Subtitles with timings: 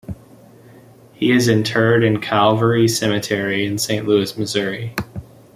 [1.13, 4.95] He is interred in Calvary Cemetery in Saint Louis, Missouri.